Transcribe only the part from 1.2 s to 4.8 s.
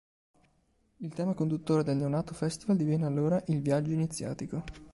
conduttore del neonato Festival diviene allora "Il Viaggio Iniziatico".